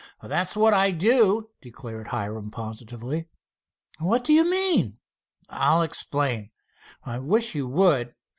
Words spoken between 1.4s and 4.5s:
declared Hiram positively. "What do you